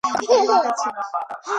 তিনি 0.03 0.35
বাইরে 0.41 0.59
গেছেন। 0.65 0.93